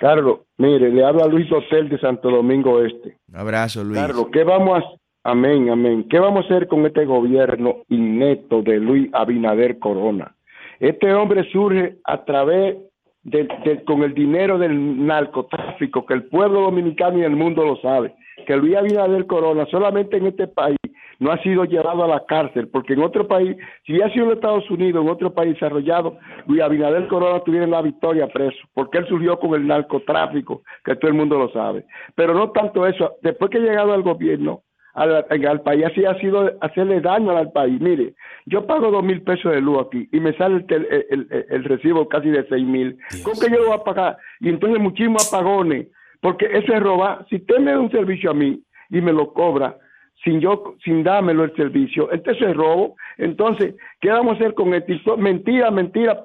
[0.00, 3.16] Carlos, mire, le habla Luis Hotel de Santo Domingo Este.
[3.28, 3.98] Un abrazo, Luis.
[3.98, 4.82] Carlos, ¿qué vamos a
[5.28, 6.06] Amén, amén.
[6.08, 10.36] ¿Qué vamos a hacer con este gobierno inneto de Luis Abinader Corona?
[10.78, 12.76] Este hombre surge a través
[13.26, 18.14] de, con el dinero del narcotráfico, que el pueblo dominicano y el mundo lo sabe,
[18.46, 20.78] que Luis Abinader Corona solamente en este país
[21.18, 24.32] no ha sido llevado a la cárcel, porque en otro país, si hubiera sido en
[24.32, 29.08] Estados Unidos, en otro país desarrollado, Luis Abinader Corona tuviera la victoria preso, porque él
[29.08, 31.84] surgió con el narcotráfico, que todo el mundo lo sabe.
[32.14, 34.62] Pero no tanto eso, después que ha llegado al gobierno,
[34.96, 37.80] al, país, así ha sido hacerle daño al país.
[37.80, 38.14] Mire,
[38.46, 42.46] yo pago dos mil pesos de luz aquí y me sale el, recibo casi de
[42.48, 42.98] seis mil.
[43.22, 44.16] ¿Cómo que yo lo voy a pagar?
[44.40, 45.88] Y entonces muchísimos apagones,
[46.20, 47.26] porque eso es robar.
[47.28, 49.76] Si usted me da un servicio a mí y me lo cobra,
[50.24, 52.96] sin yo, sin dármelo el servicio, entonces es robo.
[53.18, 55.18] Entonces, ¿qué vamos a hacer con esto?
[55.18, 56.24] Mentira, mentira.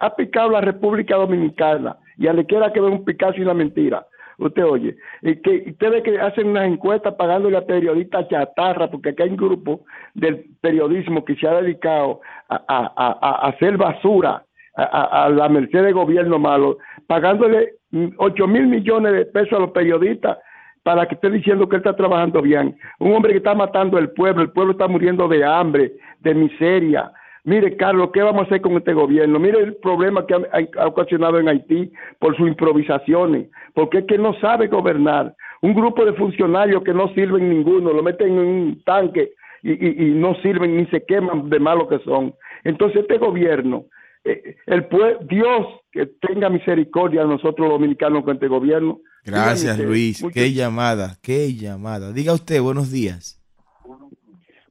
[0.00, 3.54] Ha picado la República Dominicana y a le quiera que vea un picado sin la
[3.54, 4.06] mentira
[4.40, 9.22] usted oye, y que ustedes que hacen unas encuestas pagándole a periodistas chatarra, porque aquí
[9.22, 9.84] hay un grupo
[10.14, 14.44] del periodismo que se ha dedicado a, hacer basura
[14.76, 17.74] a, la merced del gobierno malo, pagándole
[18.16, 20.38] 8 mil millones de pesos a los periodistas
[20.82, 22.76] para que esté diciendo que él está trabajando bien.
[22.98, 27.12] Un hombre que está matando al pueblo, el pueblo está muriendo de hambre, de miseria,
[27.44, 29.38] Mire, Carlos, ¿qué vamos a hacer con este gobierno?
[29.38, 34.34] Mire el problema que ha, ocasionado en Haití por sus improvisaciones, porque es que no
[34.40, 35.34] sabe gobernar.
[35.62, 39.32] Un grupo de funcionarios que no sirven ninguno, lo meten en un tanque
[39.62, 42.34] y, no sirven ni se queman de malo que son.
[42.64, 43.84] Entonces este gobierno
[44.24, 44.86] eh, el
[45.28, 49.00] Dios que tenga misericordia a nosotros los dominicanos con este gobierno.
[49.24, 50.24] Gracias, Luis.
[50.32, 52.12] Qué llamada, qué llamada.
[52.12, 53.40] Diga usted, buenos días.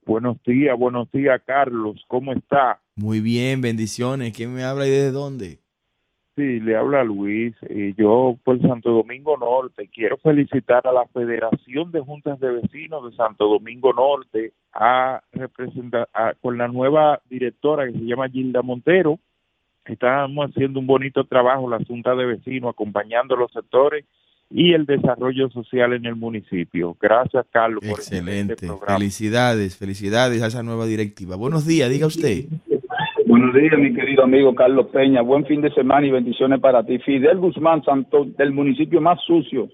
[0.10, 2.03] Buenos días, buenos días, Carlos.
[2.07, 2.80] ¿Cómo está?
[2.95, 4.36] Muy bien, bendiciones.
[4.36, 5.60] ¿Quién me habla y desde dónde?
[6.36, 7.55] Sí, le habla Luis.
[7.70, 13.05] y yo por Santo Domingo Norte quiero felicitar a la Federación de Juntas de Vecinos
[13.07, 16.10] de Santo Domingo Norte a representar
[16.41, 19.20] con la nueva directora que se llama Gilda Montero.
[19.86, 24.05] Estamos haciendo un bonito trabajo la Junta de Vecinos acompañando los sectores
[24.50, 26.95] y el desarrollo social en el municipio.
[27.00, 27.82] Gracias, Carlos.
[27.82, 28.68] Por Excelente.
[28.88, 31.36] Felicidades, felicidades a esa nueva directiva.
[31.36, 32.45] Buenos días, diga usted.
[33.28, 35.22] Buenos días, mi querido amigo Carlos Peña.
[35.22, 36.97] Buen fin de semana y bendiciones para ti.
[37.00, 39.70] Fidel Guzmán, Santo, del municipio más sucio.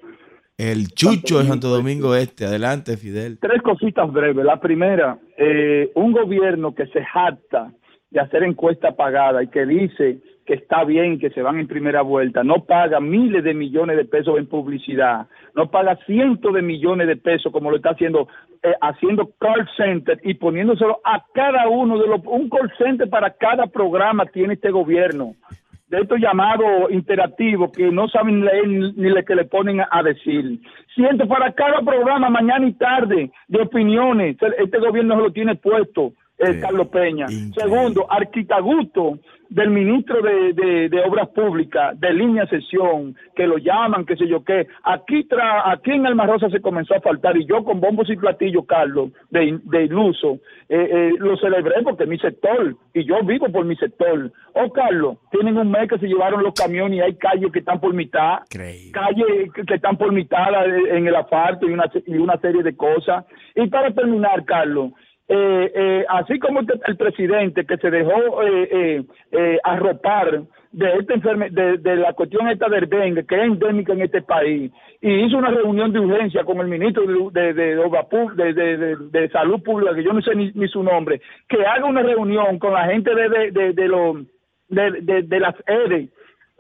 [0.58, 2.46] El Chucho de Santo Domingo Este.
[2.46, 3.38] Adelante, Fidel.
[3.40, 4.46] Tres cositas breves.
[4.46, 7.72] La primera, eh, un gobierno que se jacta
[8.16, 12.02] de hacer encuesta pagada y que dice que está bien que se van en primera
[12.02, 17.08] vuelta, no paga miles de millones de pesos en publicidad, no paga cientos de millones
[17.08, 18.30] de pesos como lo está haciendo,
[18.64, 23.32] eh, haciendo call center y poniéndoselo a cada uno de los, un call center para
[23.32, 25.36] cada programa tiene este gobierno,
[25.90, 30.62] de estos llamados interactivos que no saben leer ni lo que le ponen a, decir.
[30.96, 36.14] Siento para cada programa, mañana y tarde, de opiniones, este gobierno se lo tiene puesto
[36.38, 37.28] el Carlos Peña.
[37.28, 39.20] Segundo, arquitaguto
[39.50, 44.44] del ministro de, de, Obras Públicas, de línea sesión, que lo llaman, qué sé yo
[44.44, 44.68] qué.
[44.84, 48.16] Aquí, tra, aquí en Alma Rosa se comenzó a faltar y yo con bombos y
[48.16, 53.24] platillos, Carlos, de, de iluso, eh, eh, lo celebré porque es mi sector y yo
[53.24, 54.32] vivo por mi sector.
[54.54, 57.80] Oh, Carlos, tienen un mes que se llevaron los camiones y hay calles que están
[57.80, 60.48] por mitad, calles que, están por mitad
[60.90, 63.26] en el asfalto y una, y una serie de cosas.
[63.56, 64.92] Y para terminar, Carlos,
[65.28, 71.96] eh, eh, así como el, presidente que se dejó eh, eh, arropar de esta de,
[71.96, 74.72] la cuestión esta del dengue, que es endémica en este país,
[75.02, 80.04] y hizo una reunión de urgencia con el ministro de, de, de Salud Pública, que
[80.04, 83.74] yo no sé ni, su nombre, que haga una reunión con la gente de, de,
[83.74, 84.18] de, los
[84.68, 86.10] de, las EDE.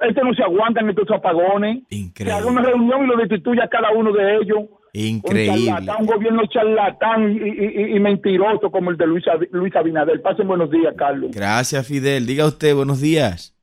[0.02, 1.84] Este no se aguantan estos apagones.
[2.16, 4.64] Que haga una reunión y lo destituya a cada uno de ellos
[4.96, 5.92] Increíble.
[6.00, 10.22] Un, gobierno charlatán y, mentiroso como el de Luis, Luis Abinader.
[10.22, 11.32] Pasen buenos días, Carlos.
[11.34, 12.26] Gracias, Fidel.
[12.26, 13.54] Diga usted, buenos días.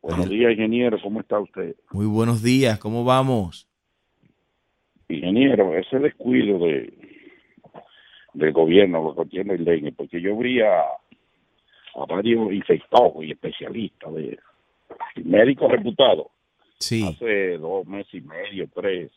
[0.00, 0.96] Buenos días, ingeniero.
[1.02, 1.74] ¿Cómo está usted?
[1.90, 2.78] Muy buenos días.
[2.78, 3.68] ¿Cómo vamos?
[5.08, 6.92] Ingeniero, ese descuido de
[8.32, 10.84] del gobierno lo que tiene el dengue, porque yo vi a,
[12.08, 14.38] varios infectados y especialistas, de
[15.24, 16.28] médicos reputados,
[16.78, 17.04] sí.
[17.06, 19.10] hace dos meses y medio, tres,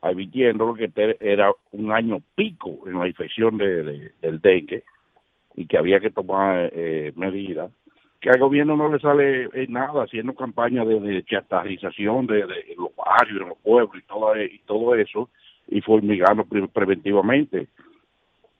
[0.00, 0.90] advirtiendo que
[1.20, 4.84] era un año pico en la infección de, del dengue
[5.56, 7.72] y que había que tomar eh, medidas,
[8.20, 11.24] que al gobierno no le sale nada haciendo campañas de, de de,
[12.76, 15.30] los barrios, en los pueblos y todo, y todo eso,
[15.68, 17.68] y formigando preventivamente.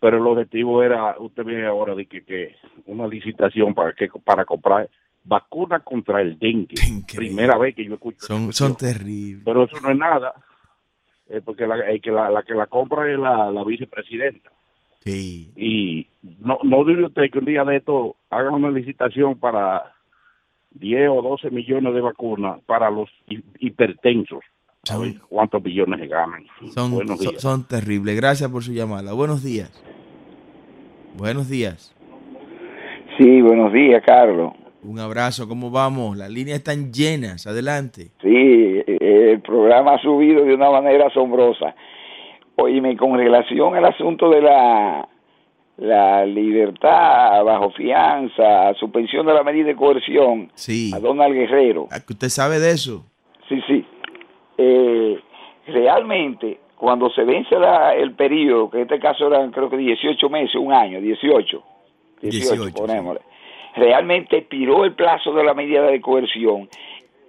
[0.01, 2.55] Pero el objetivo era, usted ve ahora de que, que
[2.87, 4.89] una licitación para que para comprar
[5.25, 6.77] vacunas contra el dengue.
[7.17, 8.19] Primera vez que yo escucho.
[8.21, 9.43] Son, son terribles.
[9.45, 10.35] Pero eso no es nada
[11.29, 14.51] eh, porque la, que la, que la compra es la, vicepresidenta.
[15.01, 15.53] Sí.
[15.57, 16.07] Y
[16.41, 19.95] no, no dice usted que un día de esto hagan una licitación para
[20.73, 23.09] 10 o 12 millones de vacunas para los
[23.59, 24.41] hipertensos.
[24.85, 26.45] ¿Sabes cuántos billones se ganan?
[26.73, 28.17] Son, son, son terribles.
[28.17, 29.13] Gracias por su llamada.
[29.13, 29.71] Buenos días.
[31.17, 31.95] Buenos días.
[33.19, 34.53] Sí, buenos días, Carlos.
[34.83, 36.17] Un abrazo, ¿cómo vamos?
[36.17, 38.13] Las líneas están llenas, adelante.
[38.23, 41.75] Sí, el programa ha subido de una manera asombrosa.
[42.57, 45.09] Oíme, con relación al asunto de la,
[45.77, 50.91] la libertad bajo fianza, suspensión de la medida de coerción sí.
[50.95, 51.89] a Donald Guerrero.
[52.09, 53.05] ¿Usted sabe de eso?
[53.49, 53.87] Sí, sí.
[54.59, 55.21] Eh,
[55.69, 57.55] realmente, cuando se vence
[57.97, 61.63] el periodo, que en este caso eran creo que 18 meses, un año, 18,
[62.23, 63.21] 18, ponémosle
[63.79, 66.69] realmente tiró el plazo de la medida de coerción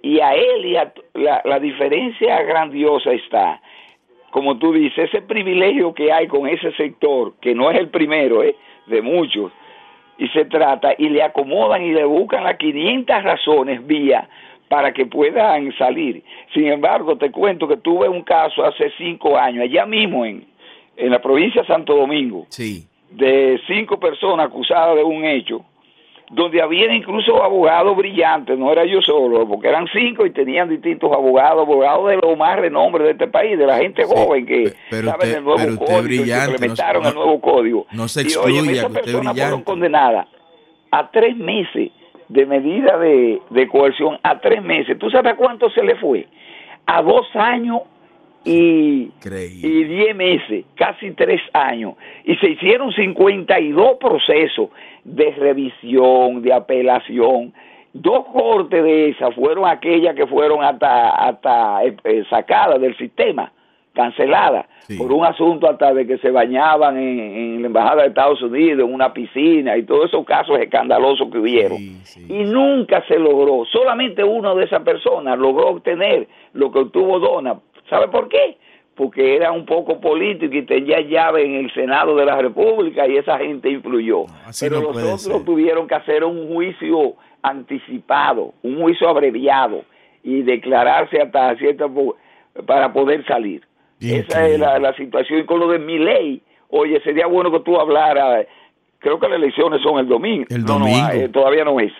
[0.02, 3.60] y a él y a la, la diferencia grandiosa está,
[4.30, 8.42] como tú dices, ese privilegio que hay con ese sector, que no es el primero,
[8.42, 8.56] ¿eh?
[8.86, 9.52] de muchos,
[10.18, 14.28] y se trata, y le acomodan y le buscan las 500 razones vía
[14.68, 16.22] para que puedan salir.
[16.54, 20.46] Sin embargo, te cuento que tuve un caso hace cinco años, allá mismo en,
[20.96, 22.86] en la provincia de Santo Domingo, sí.
[23.10, 25.64] de cinco personas acusadas de un hecho,
[26.30, 31.10] donde había incluso abogados brillantes, no era yo solo, porque eran cinco y tenían distintos
[31.12, 35.26] abogados, abogados de los más renombre de este país, de la gente joven que sabe
[35.26, 37.86] del nuevo código, brillante, implementaron el nuevo código.
[37.92, 40.28] No se excluya, y, oye, esas personas fueron condenadas.
[40.92, 41.90] a tres meses
[42.28, 44.96] de medida de, coerción, a tres meses.
[45.00, 46.28] ¿Tú sabes cuánto se le fue?
[46.86, 47.80] A dos años
[48.44, 51.94] y, y diez meses, casi tres años.
[52.24, 54.70] Y se hicieron 52 procesos
[55.04, 57.52] de revisión, de apelación.
[57.92, 63.52] Dos cortes de esas fueron aquellas que fueron hasta, hasta eh, eh, sacadas del sistema
[63.92, 64.66] cancelada
[64.96, 68.94] por un asunto hasta de que se bañaban en, la embajada de Estados Unidos en
[68.94, 71.78] una piscina y todos esos casos escandalosos que hubieron.
[71.80, 73.64] Y nunca se logró.
[73.66, 77.56] Solamente uno de esas personas logró obtener lo que obtuvo Dona
[77.90, 78.56] ¿sabe por qué?
[78.94, 83.16] porque era un poco político y tenía llave en el Senado de la República y
[83.16, 84.24] esa gente influyó
[84.60, 89.84] pero los otros tuvieron que hacer un juicio anticipado un juicio abreviado
[90.22, 91.90] y declararse hasta cierto
[92.66, 93.62] para poder salir
[94.00, 95.40] esa es la, situación.
[95.40, 98.46] Y con lo de mi ley, oye, sería bueno que tú hablaras,
[98.98, 100.46] creo que las elecciones son el domingo.
[100.48, 101.08] El domingo.
[101.12, 101.92] Eh, todavía no es.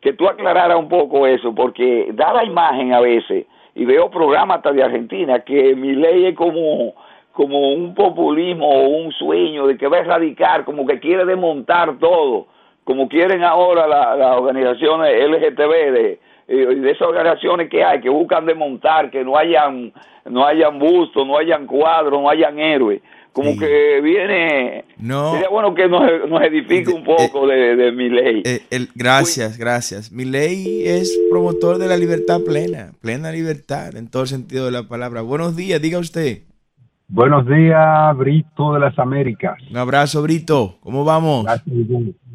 [0.00, 3.46] Que tú aclararas un poco eso, porque da la imagen a veces,
[3.78, 6.94] y veo programas hasta de Argentina, que mi ley es como
[7.32, 11.96] como un populismo o un sueño de que va a erradicar, como que quiere desmontar
[12.00, 12.48] todo,
[12.82, 19.08] como quieren ahora las organizaciones LGTB de, de esas organizaciones que hay, que buscan desmontar,
[19.12, 19.92] que no hayan,
[20.24, 23.02] no hayan bustos, no hayan cuadros, no hayan héroes.
[23.32, 24.84] Como que viene.
[24.98, 25.32] No.
[25.32, 28.42] Sería bueno que nos, nos edifique un poco de, de, mi ley.
[28.44, 30.10] Eh, el, gracias, gracias.
[30.10, 34.72] Mi ley es promotor de la libertad plena, plena libertad en todo el sentido de
[34.72, 35.22] la palabra.
[35.22, 36.42] Buenos días, diga usted.
[37.10, 39.56] Buenos días, Brito de las Américas.
[39.70, 40.76] Un abrazo, Brito.
[40.80, 41.46] ¿Cómo vamos?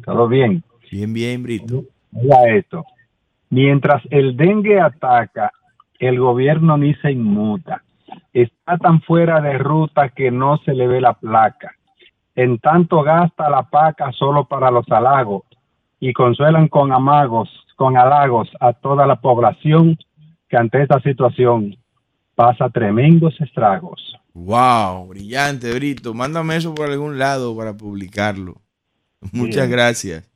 [0.04, 0.64] Todo bien.
[0.90, 1.84] Bien, bien, Brito.
[2.10, 2.84] Mira esto.
[3.50, 5.52] Mientras el dengue ataca,
[6.00, 7.83] el gobierno ni se inmuta.
[8.34, 11.72] Está tan fuera de ruta que no se le ve la placa.
[12.34, 15.44] En tanto gasta la paca solo para los halagos
[16.00, 19.96] y consuelan con amagos, con halagos a toda la población
[20.48, 21.76] que ante esta situación
[22.34, 24.16] pasa tremendos estragos.
[24.34, 26.12] Wow, brillante, Brito.
[26.12, 28.56] Mándame eso por algún lado para publicarlo.
[29.32, 30.28] Muchas gracias.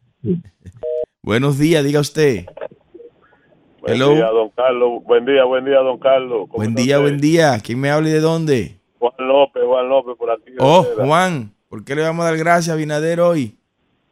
[1.21, 2.47] Buenos días, diga usted.
[3.89, 5.03] Buen día, don Carlos.
[5.05, 6.49] Buen día, buen día, don Carlos.
[6.51, 7.59] Buen día, buen día.
[7.65, 8.77] ¿Quién me habla y de dónde?
[8.99, 10.53] Juan López, Juan López, por aquí.
[10.59, 13.55] Oh, Juan, ¿por qué le vamos a dar gracias a Binader hoy?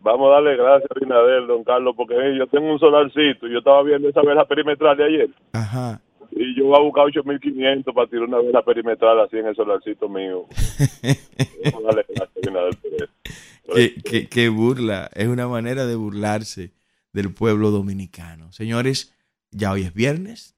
[0.00, 3.48] Vamos a darle gracias a Binader, don Carlos, porque yo tengo un solarcito.
[3.48, 5.28] Yo estaba viendo esa vela perimetral de ayer.
[5.52, 6.00] Ajá.
[6.30, 10.08] Y yo voy a buscar 8500 para tirar una vela perimetral así en el solarcito
[10.08, 10.46] mío.
[11.64, 14.02] vamos a darle gracias a Binader por eso.
[14.04, 15.10] qué, qué burla.
[15.14, 16.72] Es una manera de burlarse
[17.12, 18.52] del pueblo dominicano.
[18.52, 19.15] Señores,
[19.50, 20.54] ya hoy es viernes.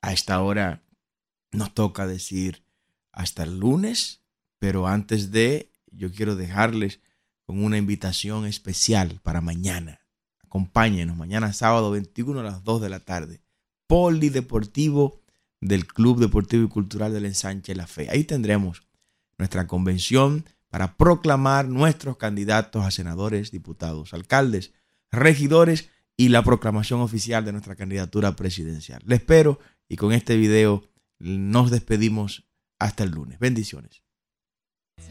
[0.00, 0.82] A esta hora
[1.52, 2.64] nos toca decir
[3.12, 4.22] hasta el lunes,
[4.58, 7.00] pero antes de, yo quiero dejarles
[7.44, 10.00] con una invitación especial para mañana.
[10.42, 13.42] Acompáñenos mañana sábado 21 a las 2 de la tarde.
[13.86, 15.20] Polideportivo
[15.60, 18.08] del Club Deportivo y Cultural del Ensanche La Fe.
[18.10, 18.82] Ahí tendremos
[19.38, 24.72] nuestra convención para proclamar nuestros candidatos a senadores, diputados, alcaldes,
[25.10, 25.90] regidores
[26.22, 29.02] y la proclamación oficial de nuestra candidatura presidencial.
[29.04, 29.58] Le espero
[29.88, 30.84] y con este video
[31.18, 32.48] nos despedimos
[32.78, 33.40] hasta el lunes.
[33.40, 34.04] Bendiciones.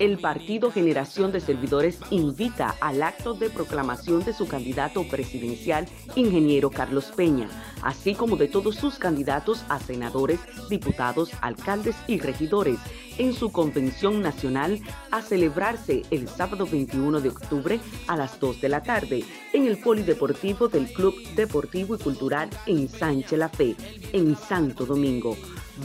[0.01, 6.71] El Partido Generación de Servidores invita al acto de proclamación de su candidato presidencial, ingeniero
[6.71, 7.47] Carlos Peña,
[7.83, 10.39] así como de todos sus candidatos a senadores,
[10.71, 12.79] diputados, alcaldes y regidores
[13.19, 14.79] en su convención nacional
[15.11, 19.23] a celebrarse el sábado 21 de octubre a las 2 de la tarde
[19.53, 23.75] en el Polideportivo del Club Deportivo y Cultural en Sánchez La Fe,
[24.13, 25.37] en Santo Domingo.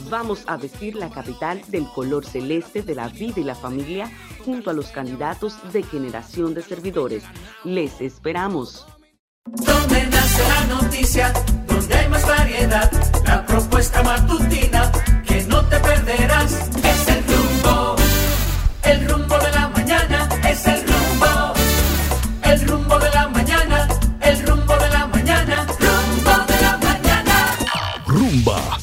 [0.09, 4.09] Vamos a vestir la capital del color celeste de la vida y la familia
[4.45, 7.23] junto a los candidatos de generación de servidores.
[7.63, 8.85] Les esperamos.